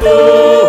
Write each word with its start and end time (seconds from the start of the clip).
tu 0.00 0.63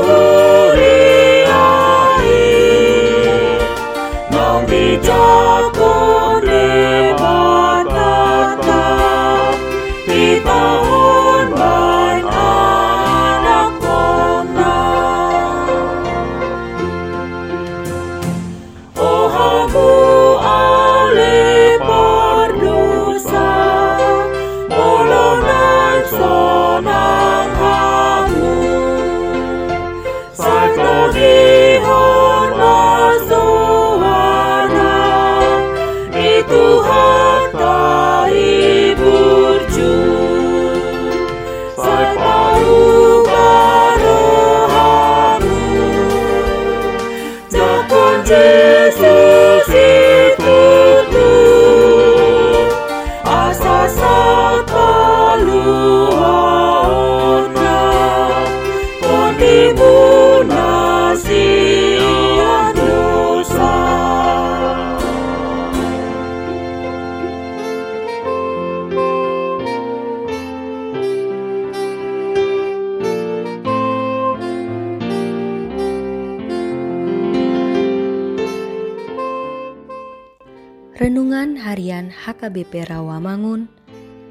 Renungan 81.05 81.53
Harian 81.53 82.09
HKBP 82.09 82.89
Rawamangun, 82.89 83.69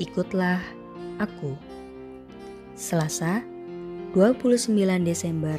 ikutlah 0.02 0.58
aku. 1.22 1.54
Selasa, 2.74 3.46
29 4.10 4.74
Desember 5.06 5.54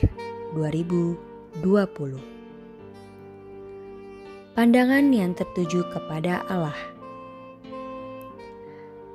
2020. 0.59 2.19
Pandangan 4.59 5.07
yang 5.16 5.31
tertuju 5.31 5.88
kepada 5.88 6.44
Allah. 6.51 6.75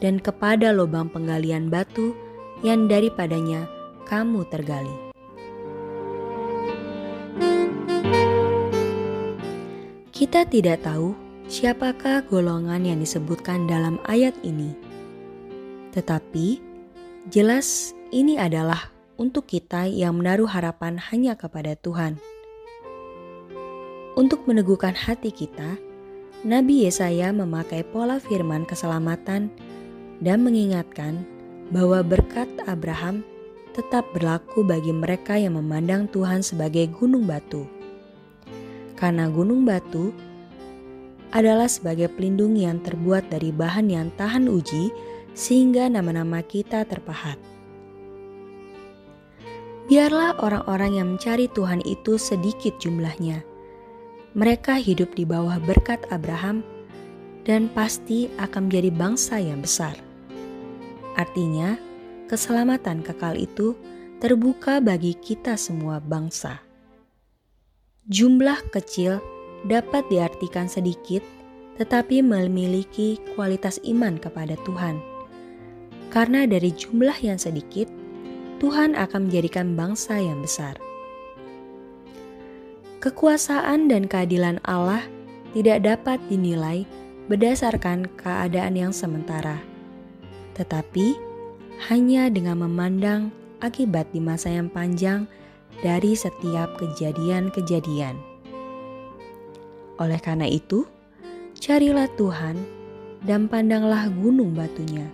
dan 0.00 0.18
kepada 0.18 0.72
lubang 0.72 1.12
penggalian 1.12 1.68
batu 1.68 2.16
yang 2.64 2.88
daripadanya 2.88 3.68
kamu 4.08 4.42
tergali. 4.48 4.96
Kita 10.10 10.44
tidak 10.44 10.84
tahu 10.84 11.16
siapakah 11.48 12.20
golongan 12.28 12.84
yang 12.84 12.98
disebutkan 13.00 13.64
dalam 13.64 13.96
ayat 14.04 14.36
ini, 14.44 14.76
tetapi 15.96 16.60
jelas 17.32 17.96
ini 18.12 18.36
adalah 18.36 18.92
untuk 19.16 19.48
kita 19.48 19.88
yang 19.88 20.20
menaruh 20.20 20.48
harapan 20.48 21.00
hanya 21.00 21.36
kepada 21.36 21.76
Tuhan. 21.76 22.20
Untuk 24.16 24.44
meneguhkan 24.44 24.92
hati 24.92 25.32
kita, 25.32 25.80
Nabi 26.44 26.88
Yesaya 26.88 27.32
memakai 27.32 27.84
pola 27.88 28.16
firman 28.16 28.64
keselamatan 28.64 29.52
dan 30.20 30.44
mengingatkan 30.44 31.24
bahwa 31.72 32.04
berkat 32.04 32.48
Abraham 32.68 33.24
tetap 33.72 34.04
berlaku 34.12 34.66
bagi 34.66 34.92
mereka 34.92 35.38
yang 35.38 35.56
memandang 35.56 36.10
Tuhan 36.10 36.44
sebagai 36.44 36.90
gunung 36.92 37.24
batu. 37.24 37.64
Karena 38.98 39.32
gunung 39.32 39.64
batu 39.64 40.12
adalah 41.30 41.70
sebagai 41.70 42.10
pelindung 42.10 42.58
yang 42.58 42.82
terbuat 42.82 43.30
dari 43.30 43.54
bahan 43.54 43.86
yang 43.88 44.10
tahan 44.18 44.50
uji 44.50 44.90
sehingga 45.32 45.86
nama-nama 45.86 46.42
kita 46.42 46.84
terpahat. 46.84 47.38
Biarlah 49.90 50.38
orang-orang 50.38 51.02
yang 51.02 51.08
mencari 51.16 51.50
Tuhan 51.50 51.82
itu 51.82 52.14
sedikit 52.14 52.78
jumlahnya. 52.78 53.42
Mereka 54.38 54.78
hidup 54.78 55.18
di 55.18 55.26
bawah 55.26 55.58
berkat 55.66 56.06
Abraham 56.14 56.62
dan 57.42 57.66
pasti 57.74 58.30
akan 58.38 58.70
menjadi 58.70 58.90
bangsa 58.94 59.42
yang 59.42 59.58
besar. 59.58 60.09
Artinya, 61.18 61.74
keselamatan 62.30 63.02
kekal 63.02 63.34
itu 63.34 63.74
terbuka 64.22 64.78
bagi 64.78 65.16
kita 65.16 65.56
semua 65.56 65.98
bangsa. 65.98 66.62
Jumlah 68.06 68.70
kecil 68.70 69.18
dapat 69.66 70.06
diartikan 70.12 70.68
sedikit, 70.68 71.24
tetapi 71.80 72.20
memiliki 72.20 73.16
kualitas 73.34 73.80
iman 73.82 74.20
kepada 74.20 74.54
Tuhan. 74.68 75.00
Karena 76.10 76.44
dari 76.44 76.74
jumlah 76.74 77.16
yang 77.22 77.38
sedikit, 77.38 77.88
Tuhan 78.60 78.92
akan 78.92 79.30
menjadikan 79.30 79.72
bangsa 79.72 80.20
yang 80.20 80.44
besar. 80.44 80.76
Kekuasaan 83.00 83.88
dan 83.88 84.04
keadilan 84.04 84.60
Allah 84.68 85.00
tidak 85.56 85.80
dapat 85.88 86.20
dinilai 86.28 86.84
berdasarkan 87.32 88.10
keadaan 88.20 88.76
yang 88.76 88.92
sementara 88.92 89.69
tetapi 90.60 91.16
hanya 91.88 92.28
dengan 92.28 92.60
memandang 92.68 93.32
akibat 93.64 94.12
di 94.12 94.20
masa 94.20 94.52
yang 94.52 94.68
panjang 94.68 95.24
dari 95.80 96.12
setiap 96.12 96.76
kejadian-kejadian. 96.76 98.20
Oleh 99.96 100.20
karena 100.20 100.44
itu, 100.44 100.84
carilah 101.56 102.08
Tuhan 102.20 102.60
dan 103.24 103.48
pandanglah 103.48 104.12
gunung 104.12 104.52
batunya, 104.52 105.08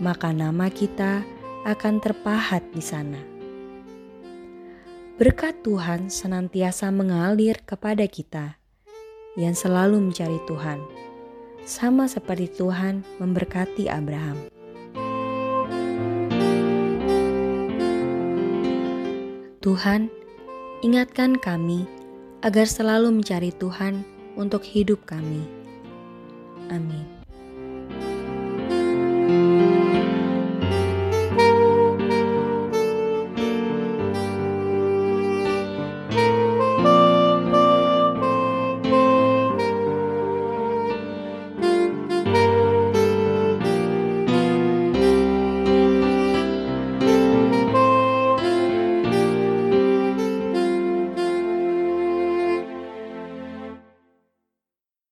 maka 0.00 0.32
nama 0.36 0.68
kita 0.68 1.24
akan 1.64 2.00
terpahat 2.04 2.64
di 2.72 2.84
sana. 2.84 3.20
Berkat 5.16 5.64
Tuhan 5.66 6.12
senantiasa 6.12 6.92
mengalir 6.94 7.58
kepada 7.64 8.06
kita 8.06 8.54
yang 9.34 9.52
selalu 9.52 9.98
mencari 9.98 10.38
Tuhan, 10.46 10.78
sama 11.68 12.08
seperti 12.08 12.48
Tuhan 12.54 13.04
memberkati 13.20 13.90
Abraham. 13.92 14.57
Tuhan, 19.68 20.08
ingatkan 20.80 21.36
kami 21.36 21.84
agar 22.40 22.64
selalu 22.64 23.20
mencari 23.20 23.52
Tuhan 23.52 24.00
untuk 24.32 24.64
hidup 24.64 25.04
kami. 25.04 25.44
Amin. 26.72 27.17